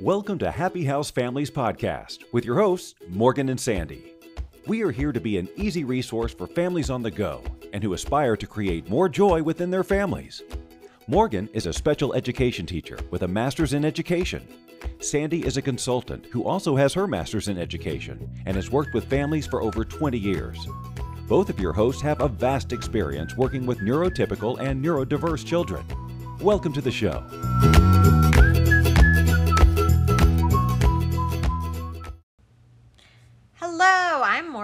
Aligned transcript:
Welcome 0.00 0.38
to 0.38 0.52
Happy 0.52 0.84
House 0.84 1.10
Families 1.10 1.50
Podcast 1.50 2.22
with 2.30 2.44
your 2.44 2.54
hosts, 2.54 2.94
Morgan 3.08 3.48
and 3.48 3.58
Sandy. 3.58 4.14
We 4.64 4.84
are 4.84 4.92
here 4.92 5.10
to 5.10 5.18
be 5.18 5.38
an 5.38 5.48
easy 5.56 5.82
resource 5.82 6.32
for 6.32 6.46
families 6.46 6.88
on 6.88 7.02
the 7.02 7.10
go 7.10 7.42
and 7.72 7.82
who 7.82 7.94
aspire 7.94 8.36
to 8.36 8.46
create 8.46 8.88
more 8.88 9.08
joy 9.08 9.42
within 9.42 9.72
their 9.72 9.82
families. 9.82 10.40
Morgan 11.08 11.48
is 11.52 11.66
a 11.66 11.72
special 11.72 12.14
education 12.14 12.64
teacher 12.64 12.96
with 13.10 13.22
a 13.22 13.28
master's 13.28 13.72
in 13.72 13.84
education. 13.84 14.46
Sandy 15.00 15.44
is 15.44 15.56
a 15.56 15.62
consultant 15.62 16.26
who 16.26 16.44
also 16.44 16.76
has 16.76 16.94
her 16.94 17.08
master's 17.08 17.48
in 17.48 17.58
education 17.58 18.30
and 18.46 18.54
has 18.54 18.70
worked 18.70 18.94
with 18.94 19.10
families 19.10 19.48
for 19.48 19.62
over 19.62 19.84
20 19.84 20.16
years. 20.16 20.64
Both 21.26 21.50
of 21.50 21.58
your 21.58 21.72
hosts 21.72 22.02
have 22.02 22.20
a 22.20 22.28
vast 22.28 22.72
experience 22.72 23.36
working 23.36 23.66
with 23.66 23.80
neurotypical 23.80 24.60
and 24.60 24.80
neurodiverse 24.80 25.44
children. 25.44 25.84
Welcome 26.40 26.72
to 26.74 26.80
the 26.80 26.92
show. 26.92 27.97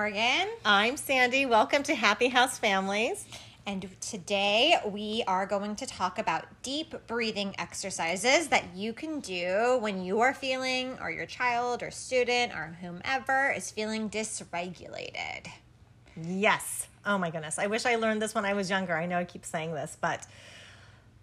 Morgan, 0.05 0.49
I'm 0.67 0.99
Sandy. 0.99 1.47
Welcome 1.47 1.83
to 1.85 1.95
Happy 1.95 2.29
House 2.29 2.59
Families. 2.59 3.25
and 3.65 3.89
today 4.03 4.77
we 4.87 5.25
are 5.27 5.47
going 5.47 5.77
to 5.77 5.87
talk 5.87 6.19
about 6.19 6.45
deep 6.63 6.95
breathing 7.07 7.55
exercises 7.57 8.49
that 8.49 8.65
you 8.77 8.93
can 8.93 9.21
do 9.21 9.79
when 9.81 10.05
you 10.05 10.21
are 10.21 10.35
feeling, 10.35 10.99
or 11.01 11.11
your 11.11 11.25
child, 11.25 11.83
or 11.83 11.91
student, 11.91 12.53
or 12.53 12.77
whomever 12.83 13.51
is 13.57 13.71
feeling 13.71 14.11
dysregulated. 14.11 15.47
Yes. 16.23 16.87
Oh 17.07 17.17
my 17.17 17.31
goodness. 17.31 17.59
I 17.59 17.69
wish 17.69 17.87
I 17.87 17.97
learned 17.97 18.21
this 18.21 18.35
when 18.35 18.45
I 18.45 18.53
was 18.53 18.69
younger. 18.69 18.95
I 18.95 19.07
know 19.07 19.21
I 19.21 19.25
keep 19.25 19.47
saying 19.47 19.73
this, 19.73 19.97
but 19.99 20.27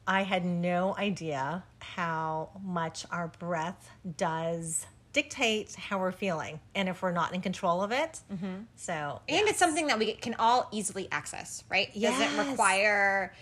I 0.07 0.23
had 0.23 0.43
no 0.43 0.95
idea 0.97 1.63
how 1.77 2.49
much 2.63 3.05
our 3.11 3.27
breath 3.27 3.91
does 4.17 4.87
dictate 5.13 5.75
how 5.75 5.99
we're 5.99 6.11
feeling 6.11 6.59
and 6.75 6.87
if 6.87 7.01
we're 7.01 7.11
not 7.11 7.33
in 7.33 7.41
control 7.41 7.81
of 7.81 7.91
it. 7.91 8.19
Mm-hmm. 8.31 8.63
So, 8.75 9.21
And 9.27 9.47
it's 9.47 9.59
something 9.59 9.87
that 9.87 9.99
we 9.99 10.13
can 10.13 10.35
all 10.39 10.67
easily 10.71 11.07
access, 11.11 11.63
right? 11.69 11.89
It 11.89 11.95
Yes. 11.97 12.17
doesn't 12.19 12.49
require 12.49 13.33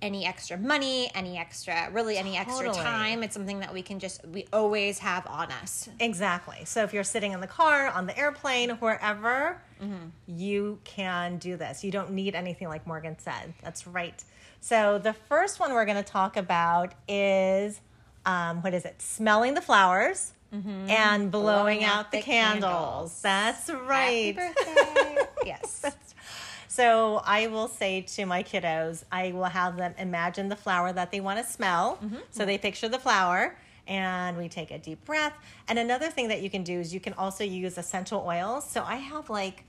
any 0.00 0.24
extra 0.24 0.56
money, 0.56 1.10
any 1.14 1.36
extra, 1.36 1.90
really 1.90 2.16
any 2.16 2.36
extra 2.36 2.72
time. 2.72 3.22
It's 3.24 3.34
something 3.34 3.58
that 3.60 3.74
we 3.74 3.82
can 3.82 3.98
just, 3.98 4.24
we 4.28 4.46
always 4.52 5.00
have 5.00 5.26
on 5.26 5.50
us. 5.50 5.88
Exactly. 5.98 6.64
So 6.64 6.84
if 6.84 6.94
you're 6.94 7.02
sitting 7.04 7.32
in 7.32 7.40
the 7.40 7.48
car, 7.48 7.88
on 7.88 8.06
the 8.06 8.16
airplane, 8.18 8.70
wherever, 8.70 9.60
Mm-hmm. 9.82 10.06
you 10.36 10.80
can 10.82 11.38
do 11.38 11.56
this. 11.56 11.84
You 11.84 11.92
don't 11.92 12.10
need 12.10 12.34
anything 12.34 12.66
like 12.66 12.84
Morgan 12.84 13.16
said. 13.18 13.54
That's 13.62 13.86
right. 13.86 14.24
So 14.60 14.98
the 14.98 15.12
first 15.12 15.60
one 15.60 15.72
we're 15.72 15.84
going 15.84 16.02
to 16.02 16.10
talk 16.10 16.36
about 16.36 16.94
is 17.06 17.80
um, 18.26 18.60
what 18.62 18.74
is 18.74 18.84
it? 18.84 19.00
Smelling 19.00 19.54
the 19.54 19.60
flowers 19.60 20.32
and 20.52 21.30
blowing, 21.30 21.84
out, 21.84 22.10
the, 22.10 22.22
candles. 22.22 23.20
That's 23.22 23.68
right. 23.70 24.34
Happy 24.36 24.54
birthday. 24.54 25.26
yes. 25.44 25.84
So 26.68 27.20
I 27.24 27.48
will 27.48 27.68
say 27.68 28.02
to 28.02 28.24
my 28.24 28.42
kiddos, 28.42 29.02
I 29.10 29.32
will 29.32 29.44
have 29.44 29.76
them 29.76 29.94
imagine 29.98 30.48
the 30.48 30.56
flower 30.56 30.92
that 30.92 31.10
they 31.10 31.20
want 31.20 31.44
to 31.44 31.50
smell. 31.50 31.98
So 32.30 32.44
they 32.44 32.56
picture 32.56 32.88
the 32.88 32.98
flower 32.98 33.56
and 33.88 34.36
we 34.36 34.48
take 34.48 34.70
a 34.70 34.78
deep 34.78 35.04
breath. 35.04 35.32
And 35.66 35.78
another 35.78 36.08
thing 36.08 36.28
that 36.28 36.42
you 36.42 36.50
can 36.50 36.62
do 36.62 36.78
is 36.78 36.94
you 36.94 37.00
can 37.00 37.14
also 37.14 37.42
use 37.42 37.78
essential 37.78 38.22
oils. 38.24 38.68
So 38.68 38.84
I 38.84 38.96
have 38.96 39.28
like 39.28 39.64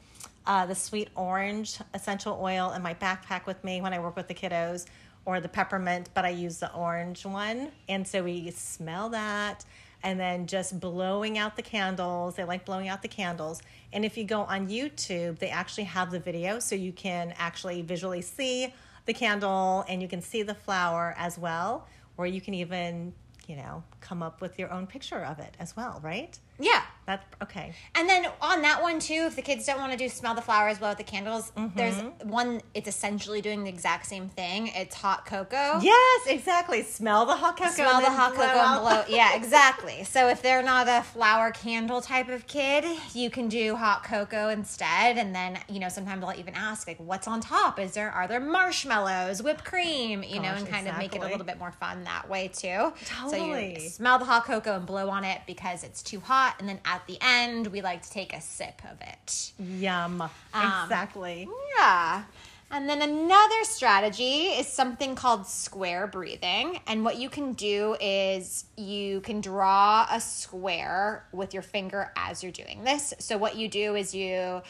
uh, 0.45 0.66
the 0.66 0.75
sweet 0.75 1.09
orange 1.16 1.80
essential 1.94 2.38
oil 2.41 2.73
in 2.73 2.81
my 2.81 2.94
backpack 2.94 3.45
with 3.45 3.63
me 3.63 3.81
when 3.81 3.94
I 3.94 4.00
work 4.00 4.16
with 4.16 4.27
the 4.27 4.33
kiddos 4.33 4.85
or 5.25 5.39
the 5.39 5.50
peppermint, 5.50 6.09
but 6.13 6.25
I 6.25 6.30
use 6.30 6.59
the 6.59 6.73
orange 6.73 7.25
one. 7.25 7.72
And 7.88 8.07
so 8.07 8.23
we 8.23 8.52
smell 8.52 9.09
that 9.09 9.63
and 10.03 10.19
then 10.19 10.47
just 10.47 10.80
blowing 10.80 11.38
out 11.38 11.55
the 11.55 11.61
candles. 11.61 12.36
They 12.36 12.44
like 12.44 12.66
blowing 12.66 12.88
out 12.88 13.02
the 13.02 13.08
candles. 13.08 13.61
And 13.92 14.06
if 14.06 14.17
you 14.17 14.23
go 14.23 14.41
on 14.41 14.67
YouTube, 14.67 15.39
they 15.39 15.50
actually 15.50 15.86
have 15.86 16.11
the 16.11 16.19
video 16.19 16.59
so 16.59 16.75
you 16.75 16.91
can 16.91 17.34
actually 17.38 17.81
visually 17.81 18.22
see 18.22 18.73
the 19.06 19.13
candle 19.13 19.85
and 19.88 20.01
you 20.01 20.07
can 20.07 20.22
see 20.22 20.44
the 20.44 20.56
flower 20.56 21.16
as 21.18 21.38
well. 21.38 21.88
Or 22.18 22.28
you 22.28 22.41
can 22.41 22.53
even, 22.53 23.13
you 23.47 23.56
know, 23.56 23.84
come 24.01 24.22
up 24.22 24.41
with 24.41 24.59
your 24.59 24.72
own 24.72 24.88
picture 24.88 25.23
of 25.23 25.40
it 25.40 25.56
as 25.59 25.75
well, 25.75 26.00
right? 26.03 26.38
Yeah. 26.59 26.84
That's 27.09 27.25
okay. 27.42 27.74
And 27.96 28.08
then 28.08 28.28
on 28.40 28.62
that 28.62 28.84
one 28.84 29.00
too, 29.00 29.24
if 29.25 29.36
the 29.36 29.42
kids 29.42 29.66
don't 29.66 29.80
want 29.80 29.92
to 29.92 29.97
do 29.97 30.08
smell 30.09 30.36
the 30.36 30.44
flowers, 30.44 30.78
blow 30.78 30.90
out 30.90 31.00
the 31.00 31.03
candles, 31.03 31.52
mm-hmm. 31.58 31.75
there's 31.75 32.00
one. 32.22 32.62
It's 32.75 32.88
essentially 32.88 33.42
doing 33.42 33.64
the 33.64 33.70
exact 33.70 34.06
same 34.06 34.30
thing. 34.30 34.68
It's 34.75 34.94
hot 34.94 35.25
cocoa. 35.25 35.80
Yes, 35.81 36.28
exactly. 36.28 36.84
Smell 36.84 37.25
the 37.25 37.36
hot 37.36 37.58
cocoa. 37.58 37.72
Smell 37.72 38.00
the 38.00 38.12
hot 38.12 38.34
cocoa 38.34 38.44
out- 38.44 38.75
and 38.75 38.81
blow. 38.81 39.03
Yeah, 39.16 39.36
exactly. 39.36 40.03
So 40.03 40.28
if 40.28 40.44
they're 40.44 40.62
not 40.62 40.88
a 40.88 41.02
flower 41.02 41.50
candle 41.50 42.00
type 42.00 42.30
of 42.30 42.46
kid, 42.46 42.86
you 43.16 43.31
can 43.31 43.47
do 43.50 43.76
hot 43.76 44.03
cocoa 44.03 44.50
instead. 44.50 45.18
And 45.18 45.34
then 45.34 45.58
you 45.68 45.80
know 45.80 45.90
sometimes 45.90 46.24
I'll 46.24 46.40
even 46.40 46.53
ask 46.53 46.88
like, 46.88 47.00
what's 47.00 47.28
on 47.28 47.41
top? 47.41 47.80
Is 47.80 47.94
there 47.94 48.12
are 48.12 48.28
there 48.28 48.40
marshmallows, 48.40 49.41
whipped 49.41 49.66
cream? 49.66 50.22
You 50.22 50.41
know, 50.41 50.50
and 50.50 50.68
kind 50.68 50.88
of 50.88 50.96
make 51.00 51.16
it 51.16 51.24
a 51.24 51.28
little 51.28 51.44
bit 51.44 51.58
more 51.58 51.72
fun 51.72 52.03
that 52.03 52.30
way 52.30 52.50
too. 52.50 52.94
Totally. 53.03 53.76
So 53.76 53.81
you 53.81 53.90
smell 53.90 54.20
the 54.20 54.26
hot 54.26 54.46
cocoa 54.46 54.76
and 54.76 54.86
blow 54.86 55.09
on 55.09 55.24
it 55.24 55.41
because 55.47 55.84
it's 55.84 56.03
too 56.03 56.20
hot, 56.20 56.53
and 56.59 56.70
then 56.70 56.80
at 56.99 57.07
the 57.07 57.17
end 57.21 57.67
we 57.67 57.81
like 57.81 58.01
to 58.01 58.11
take 58.11 58.33
a 58.33 58.41
sip 58.41 58.81
of 58.91 58.99
it. 59.01 59.53
Yum. 59.57 60.21
Um, 60.21 60.29
exactly. 60.53 61.47
Yeah. 61.77 62.23
And 62.71 62.87
then 62.87 63.01
another 63.01 63.63
strategy 63.63 64.43
is 64.49 64.67
something 64.67 65.15
called 65.15 65.47
square 65.47 66.05
breathing. 66.05 66.79
And 66.85 67.03
what 67.03 67.17
you 67.17 67.29
can 67.29 67.53
do 67.53 67.95
is 67.99 68.65
you 68.77 69.21
can 69.21 69.41
draw 69.41 70.07
a 70.11 70.19
square 70.19 71.25
with 71.31 71.53
your 71.53 71.63
finger 71.63 72.11
as 72.15 72.43
you're 72.43 72.51
doing 72.51 72.83
this. 72.83 73.13
So, 73.17 73.37
what 73.37 73.55
you 73.55 73.67
do 73.67 73.95
is 73.95 74.13
you 74.13 74.61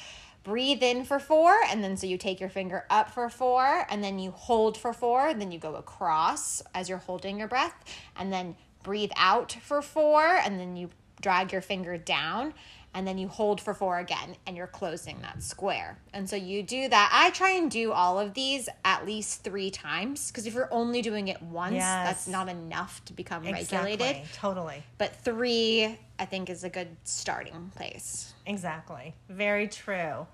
breathe 0.43 0.81
in 0.81 1.03
for 1.03 1.19
four, 1.19 1.53
and 1.69 1.83
then 1.83 1.97
so 1.97 2.07
you 2.07 2.17
take 2.17 2.39
your 2.39 2.49
finger 2.49 2.85
up 2.89 3.09
for 3.09 3.29
four, 3.29 3.85
and 3.89 4.01
then 4.01 4.17
you 4.17 4.31
hold 4.31 4.77
for 4.77 4.93
four, 4.93 5.27
and 5.27 5.41
then 5.41 5.51
you 5.51 5.59
go 5.59 5.75
across 5.75 6.61
as 6.73 6.87
you're 6.87 6.99
holding 6.99 7.37
your 7.37 7.49
breath, 7.49 7.75
and 8.15 8.31
then 8.31 8.55
breathe 8.81 9.11
out 9.17 9.51
for 9.61 9.81
four, 9.81 10.23
and 10.23 10.57
then 10.57 10.77
you 10.77 10.89
drag 11.21 11.51
your 11.51 11.61
finger 11.61 11.97
down 11.97 12.53
and 12.93 13.07
then 13.07 13.19
you 13.19 13.27
hold 13.27 13.61
for 13.61 13.75
four 13.75 13.99
again 13.99 14.35
and 14.47 14.57
you're 14.57 14.65
closing 14.65 15.21
that 15.21 15.43
square. 15.43 15.99
And 16.11 16.27
so 16.27 16.35
you 16.35 16.63
do 16.63 16.89
that. 16.89 17.09
I 17.13 17.29
try 17.29 17.51
and 17.51 17.69
do 17.69 17.91
all 17.91 18.19
of 18.19 18.33
these 18.33 18.67
at 18.83 19.05
least 19.05 19.43
three 19.43 19.69
times 19.69 20.31
because 20.31 20.47
if 20.47 20.55
you're 20.55 20.73
only 20.73 21.03
doing 21.03 21.27
it 21.27 21.39
once, 21.41 21.75
Yes. 21.75 22.07
that's 22.07 22.27
not 22.27 22.49
enough 22.49 23.05
to 23.05 23.13
become 23.13 23.43
regulated. 23.43 24.23
Totally. 24.33 24.81
But 24.97 25.15
three, 25.17 25.99
I 26.17 26.25
think, 26.25 26.49
is 26.49 26.63
a 26.63 26.69
good 26.69 26.95
starting 27.03 27.71
place. 27.75 28.33
Exactly. 28.47 29.13
Very 29.29 29.67
true. 29.67 30.25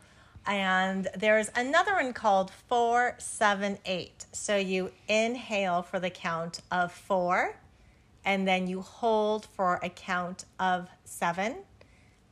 And 0.47 1.09
there's 1.18 1.50
another 1.56 1.94
one 1.95 2.13
called 2.13 2.51
478. 2.69 4.25
So 4.31 4.56
you 4.56 4.91
inhale 5.07 5.81
for 5.81 6.00
the 6.00 6.09
count 6.09 6.62
of 6.72 6.91
four, 6.91 7.56
and 8.25 8.47
then 8.47 8.68
you 8.68 8.81
hold 8.81 9.46
for 9.46 9.80
a 9.81 9.90
count 9.90 10.46
of 10.59 10.90
seven, 11.06 11.56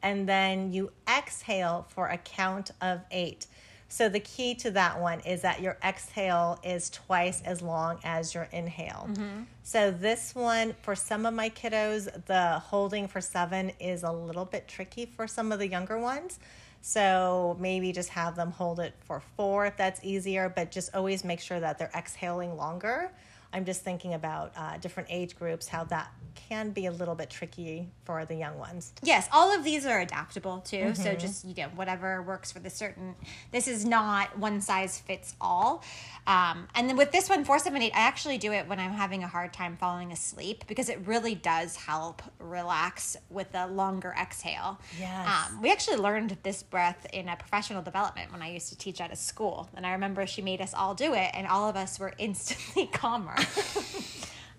and 0.02 0.28
then 0.28 0.72
you 0.72 0.92
exhale 1.08 1.86
for 1.90 2.08
a 2.08 2.18
count 2.18 2.72
of 2.82 3.02
eight. 3.12 3.48
So 3.94 4.10
the 4.10 4.20
key 4.20 4.56
to 4.56 4.72
that 4.72 5.00
one 5.00 5.20
is 5.20 5.44
that 5.44 5.62
your 5.62 5.78
exhale 5.84 6.60
is 6.64 6.90
twice 6.90 7.44
as 7.44 7.62
long 7.62 8.00
as 8.04 8.34
your 8.34 8.50
inhale. 8.52 9.08
Mm-hmm. 9.12 9.44
So 9.62 9.92
this 9.92 10.34
one 10.34 10.74
for 10.82 10.96
some 10.96 11.28
of 11.28 11.36
my 11.36 11.52
kiddos, 11.52 12.26
the 12.26 12.58
holding 12.58 13.08
for 13.08 13.22
7 13.22 13.72
is 13.80 14.02
a 14.02 14.12
little 14.12 14.46
bit 14.46 14.68
tricky 14.68 15.06
for 15.06 15.28
some 15.28 15.52
of 15.52 15.60
the 15.60 15.68
younger 15.68 16.00
ones. 16.00 16.40
So 16.82 17.56
maybe 17.60 17.92
just 17.92 18.10
have 18.10 18.36
them 18.36 18.50
hold 18.50 18.80
it 18.80 18.96
for 19.06 19.22
4 19.38 19.68
if 19.68 19.78
that's 19.78 20.04
easier, 20.04 20.50
but 20.50 20.72
just 20.72 20.96
always 20.96 21.24
make 21.24 21.40
sure 21.40 21.60
that 21.60 21.78
they're 21.78 21.92
exhaling 21.96 22.58
longer. 22.58 23.12
I'm 23.54 23.66
just 23.66 23.82
thinking 23.84 24.16
about 24.16 24.52
uh, 24.58 24.78
different 24.78 25.10
age 25.12 25.38
groups, 25.38 25.68
how 25.68 25.84
that 25.86 26.12
can 26.36 26.72
be 26.72 26.88
a 26.88 26.92
little 26.92 27.16
bit 27.16 27.30
tricky 27.30 27.88
for 28.04 28.26
the 28.26 28.36
young 28.36 28.58
ones. 28.58 28.92
Yes, 29.04 29.30
all 29.32 29.56
of 29.56 29.64
these 29.64 29.86
are 29.86 30.00
adaptable 30.02 30.60
too. 30.60 30.96
So 30.96 31.14
just 31.14 31.46
you 31.46 31.54
know 31.56 31.70
whatever 31.76 32.22
works 32.24 32.52
for 32.52 32.60
the 32.60 32.70
certain. 32.70 33.16
This 33.52 33.68
is 33.68 33.86
not 33.86 34.38
one 34.38 34.60
size 34.60 35.00
fits 35.00 35.36
all. 35.40 35.84
Um, 36.26 36.68
and 36.76 36.88
then 36.88 36.96
with 36.96 37.12
this 37.12 37.30
one, 37.30 37.44
four 37.44 37.60
seven 37.60 37.82
eight, 37.82 37.94
I 37.94 38.02
actually 38.02 38.38
do 38.38 38.52
it 38.52 38.68
when 38.68 38.80
I'm 38.80 38.92
having 38.92 39.24
a 39.24 39.28
hard 39.28 39.54
time 39.54 39.78
falling 39.78 40.12
asleep 40.12 40.64
because 40.68 40.90
it 40.90 41.00
really 41.06 41.36
does 41.36 41.76
help 41.76 42.22
relax 42.40 43.18
with 43.30 43.48
a 43.54 43.68
longer 43.68 44.16
exhale. 44.20 44.80
Yes. 45.00 45.28
Um, 45.28 45.62
we 45.62 45.72
actually 45.72 45.98
learned 45.98 46.38
this 46.44 46.64
breath 46.64 47.06
in 47.12 47.28
a 47.28 47.36
professional 47.36 47.82
development 47.82 48.32
when 48.32 48.42
I 48.42 48.52
used 48.52 48.70
to 48.70 48.78
teach 48.78 49.02
at 49.02 49.12
a 49.12 49.16
school, 49.16 49.70
and 49.76 49.86
I 49.86 49.92
remember 49.92 50.26
she 50.26 50.42
made 50.42 50.62
us 50.62 50.74
all 50.74 50.96
do 50.96 51.14
it, 51.14 51.32
and 51.34 51.48
all 51.48 51.70
of 51.70 51.76
us 51.76 52.00
were 52.00 52.14
instantly 52.18 52.88
calmer. 52.88 53.36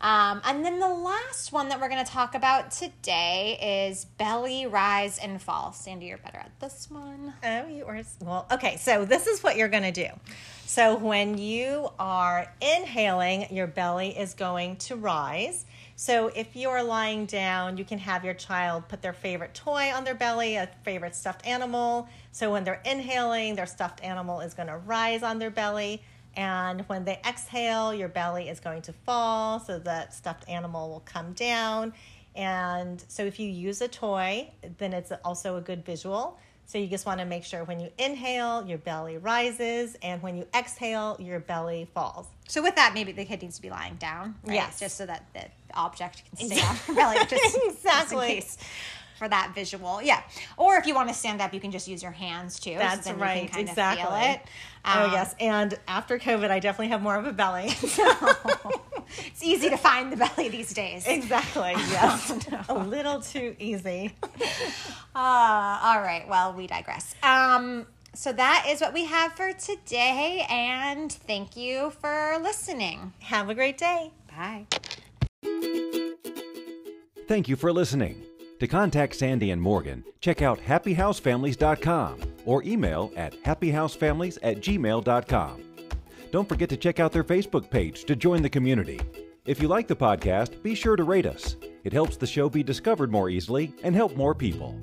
Um, 0.04 0.42
and 0.44 0.62
then 0.62 0.80
the 0.80 0.88
last 0.88 1.50
one 1.50 1.70
that 1.70 1.80
we're 1.80 1.88
going 1.88 2.04
to 2.04 2.12
talk 2.12 2.34
about 2.34 2.70
today 2.70 3.88
is 3.88 4.04
belly 4.04 4.66
rise 4.66 5.16
and 5.16 5.40
fall. 5.40 5.72
Sandy, 5.72 6.04
you're 6.04 6.18
better 6.18 6.36
at 6.36 6.50
this 6.60 6.90
one. 6.90 7.32
Oh, 7.42 7.66
you 7.68 7.86
are 7.86 7.98
well. 8.20 8.46
Okay, 8.52 8.76
so 8.76 9.06
this 9.06 9.26
is 9.26 9.42
what 9.42 9.56
you're 9.56 9.68
going 9.68 9.82
to 9.82 9.92
do. 9.92 10.08
So 10.66 10.94
when 10.94 11.38
you 11.38 11.88
are 11.98 12.52
inhaling, 12.60 13.46
your 13.50 13.66
belly 13.66 14.10
is 14.10 14.34
going 14.34 14.76
to 14.76 14.96
rise. 14.96 15.64
So 15.96 16.30
if 16.36 16.54
you're 16.54 16.82
lying 16.82 17.24
down, 17.24 17.78
you 17.78 17.84
can 17.86 17.98
have 17.98 18.26
your 18.26 18.34
child 18.34 18.86
put 18.88 19.00
their 19.00 19.14
favorite 19.14 19.54
toy 19.54 19.90
on 19.94 20.04
their 20.04 20.14
belly, 20.14 20.56
a 20.56 20.68
favorite 20.82 21.14
stuffed 21.14 21.46
animal. 21.46 22.10
So 22.30 22.52
when 22.52 22.64
they're 22.64 22.82
inhaling, 22.84 23.54
their 23.54 23.64
stuffed 23.64 24.04
animal 24.04 24.40
is 24.40 24.52
going 24.52 24.68
to 24.68 24.76
rise 24.76 25.22
on 25.22 25.38
their 25.38 25.50
belly. 25.50 26.02
And 26.36 26.82
when 26.82 27.04
they 27.04 27.20
exhale, 27.26 27.94
your 27.94 28.08
belly 28.08 28.48
is 28.48 28.60
going 28.60 28.82
to 28.82 28.92
fall, 28.92 29.60
so 29.60 29.78
that 29.80 30.14
stuffed 30.14 30.48
animal 30.48 30.90
will 30.90 31.02
come 31.04 31.32
down. 31.32 31.92
And 32.34 33.02
so 33.08 33.24
if 33.24 33.38
you 33.38 33.48
use 33.48 33.80
a 33.80 33.88
toy, 33.88 34.50
then 34.78 34.92
it's 34.92 35.12
also 35.24 35.56
a 35.56 35.60
good 35.60 35.84
visual. 35.84 36.38
So 36.66 36.78
you 36.78 36.86
just 36.86 37.04
want 37.04 37.20
to 37.20 37.26
make 37.26 37.44
sure 37.44 37.62
when 37.64 37.78
you 37.78 37.90
inhale, 37.98 38.66
your 38.66 38.78
belly 38.78 39.18
rises, 39.18 39.96
and 40.02 40.22
when 40.22 40.36
you 40.36 40.46
exhale, 40.54 41.16
your 41.20 41.38
belly 41.38 41.88
falls. 41.92 42.26
So 42.48 42.62
with 42.62 42.74
that, 42.76 42.92
maybe 42.94 43.12
the 43.12 43.24
kid 43.24 43.42
needs 43.42 43.56
to 43.56 43.62
be 43.62 43.70
lying 43.70 43.96
down. 43.96 44.34
Right? 44.44 44.54
Yes. 44.54 44.80
Just 44.80 44.96
so 44.96 45.04
that 45.06 45.26
the 45.34 45.44
object 45.74 46.22
can 46.36 46.48
stay 46.48 46.62
on 46.62 46.76
her 46.76 46.94
belly. 46.94 47.16
Just, 47.28 47.30
just 47.30 47.58
Exactly. 47.66 48.26
case 48.28 48.56
for 49.18 49.28
that 49.28 49.52
visual. 49.54 50.02
Yeah. 50.02 50.22
Or 50.56 50.76
if 50.76 50.86
you 50.86 50.94
want 50.94 51.08
to 51.08 51.14
stand 51.14 51.40
up, 51.40 51.52
you 51.54 51.60
can 51.60 51.70
just 51.70 51.86
use 51.88 52.02
your 52.02 52.12
hands 52.12 52.58
too. 52.58 52.72
so 52.72 52.78
That's 52.78 53.06
then 53.06 53.18
right, 53.18 53.42
You 53.42 53.48
can 53.48 53.56
kind 53.56 53.68
exactly. 53.68 54.02
Of 54.04 54.08
feel 54.22 54.30
it. 54.34 54.40
oh 54.84 55.04
Um, 55.06 55.12
yes, 55.12 55.34
and 55.40 55.78
after 55.88 56.18
COVID, 56.18 56.50
I 56.50 56.58
definitely 56.60 56.88
have 56.88 57.02
more 57.02 57.16
of 57.16 57.26
a 57.26 57.32
belly. 57.32 57.70
It's 59.26 59.44
easy 59.44 59.68
to 59.70 59.76
find 59.76 60.10
the 60.10 60.16
belly 60.16 60.48
these 60.48 60.72
days. 60.72 61.06
exactly. 61.06 61.72
Yes. 61.76 62.32
A 62.68 62.74
little 62.74 63.20
too 63.20 63.54
easy. 63.60 64.12
Uh, 65.14 65.78
all 65.84 66.00
right. 66.00 66.24
Well, 66.28 66.54
we 66.54 66.66
digress. 66.66 67.14
Um, 67.22 67.86
so 68.14 68.32
that 68.32 68.66
is 68.68 68.80
what 68.80 68.92
we 68.94 69.04
have 69.04 69.32
for 69.34 69.52
today, 69.52 70.46
and 70.48 71.12
thank 71.12 71.56
you 71.56 71.90
for 72.00 72.38
listening. 72.42 73.12
Have 73.20 73.50
a 73.50 73.54
great 73.54 73.76
day. 73.78 74.10
Bye. 74.36 74.66
Thank 77.28 77.48
you 77.48 77.56
for 77.56 77.72
listening. 77.72 78.22
To 78.60 78.66
contact 78.68 79.16
Sandy 79.16 79.50
and 79.50 79.60
Morgan, 79.60 80.04
check 80.20 80.40
out 80.40 80.60
happyhousefamilies.com 80.60 82.20
or 82.44 82.62
email 82.64 83.12
at 83.16 83.42
happyhousefamilies 83.42 84.38
at 84.42 84.58
gmail.com. 84.58 85.62
Don't 86.30 86.48
forget 86.48 86.68
to 86.68 86.76
check 86.76 87.00
out 87.00 87.12
their 87.12 87.24
Facebook 87.24 87.70
page 87.70 88.04
to 88.04 88.16
join 88.16 88.42
the 88.42 88.50
community. 88.50 89.00
If 89.44 89.60
you 89.60 89.68
like 89.68 89.88
the 89.88 89.96
podcast, 89.96 90.62
be 90.62 90.74
sure 90.74 90.96
to 90.96 91.04
rate 91.04 91.26
us. 91.26 91.56
It 91.84 91.92
helps 91.92 92.16
the 92.16 92.26
show 92.26 92.48
be 92.48 92.62
discovered 92.62 93.12
more 93.12 93.28
easily 93.28 93.74
and 93.82 93.94
help 93.94 94.16
more 94.16 94.34
people. 94.34 94.78